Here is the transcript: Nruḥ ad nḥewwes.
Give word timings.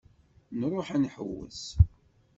Nruḥ 0.59 0.87
ad 0.95 0.99
nḥewwes. 1.03 1.63